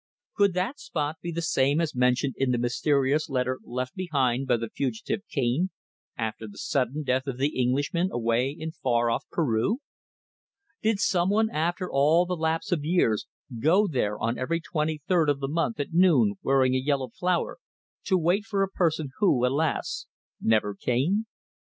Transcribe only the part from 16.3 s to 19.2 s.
wearing a yellow flower, to wait for a person